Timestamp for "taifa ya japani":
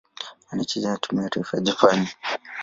1.29-2.07